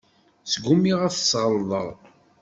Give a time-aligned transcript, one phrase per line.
[0.51, 1.87] Sgumiɣ ad t-ssɣelḍeɣ.